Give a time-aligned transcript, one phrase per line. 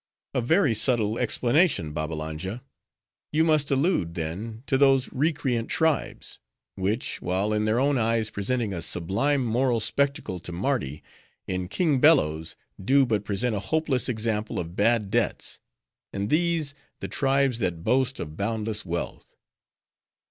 [0.33, 2.63] "A very subtle explanation, Babbalanja.
[3.31, 6.39] You must allude, then, to those recreant tribes;
[6.73, 12.55] which, while in their own eyes presenting a sublime moral spectacle to Mardi,—in King Bello's,
[12.83, 15.59] do but present a hopeless example of bad debts.
[16.11, 19.35] And these, the tribes that boast of boundless wealth."